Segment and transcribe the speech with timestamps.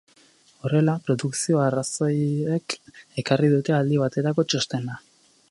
[0.69, 2.77] Horrela, produkzio arrazoiek
[3.25, 4.99] ekarri dute aldi baterako txostena.